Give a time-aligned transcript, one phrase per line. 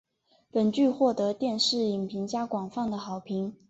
[0.51, 3.53] 本剧获得电视影评家广泛的好评。